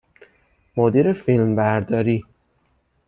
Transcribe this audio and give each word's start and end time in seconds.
مدیر 0.77 1.13
فیلمبرداری 1.13 2.23